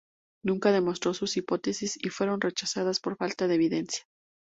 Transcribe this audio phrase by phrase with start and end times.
[0.43, 4.03] Nunca demostró sus hipótesis, y fueron rechazadas por falta de evidencia.